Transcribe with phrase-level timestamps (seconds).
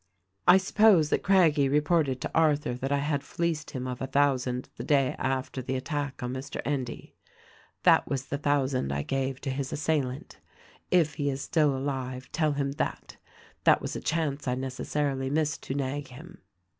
[0.47, 4.67] "I suppose that Craggie reported to Arthur that I had fleeced him of a thousand
[4.75, 6.59] the day after the attack on Mr.
[6.65, 7.13] Endy.
[7.83, 10.39] That was the thousand I gave to his assailant.
[10.89, 13.17] If he is still alive tell him that.
[13.63, 16.39] That was a chance I neces sarily missed to nag him.